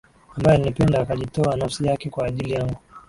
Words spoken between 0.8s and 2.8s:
akajitoa nafsi yake kwa ajili yangu